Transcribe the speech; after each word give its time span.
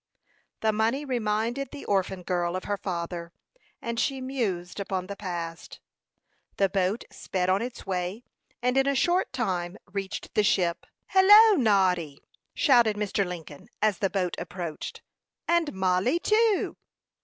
The 0.61 0.71
money 0.73 1.05
reminded 1.05 1.69
the 1.69 1.85
orphan 1.85 2.23
girl 2.23 2.55
of 2.55 2.63
her 2.63 2.75
father, 2.75 3.33
and 3.83 3.99
she 3.99 4.19
mused 4.19 4.79
upon 4.79 5.05
the 5.05 5.15
past. 5.15 5.79
The 6.57 6.69
boat 6.69 7.03
sped 7.11 7.51
on 7.51 7.61
its 7.61 7.85
way, 7.85 8.23
and 8.63 8.77
in 8.77 8.87
a 8.87 8.95
short 8.95 9.31
time 9.31 9.77
reached 9.85 10.33
the 10.33 10.41
ship. 10.41 10.87
"Hallo, 11.09 11.55
Noddy!" 11.55 12.19
shouted 12.55 12.95
Mr. 12.95 13.23
Lincoln, 13.27 13.69
as 13.79 13.99
the 13.99 14.09
boat 14.09 14.33
approached. 14.39 15.03
"And 15.47 15.71
Mollie 15.71 16.17
too!" 16.17 16.77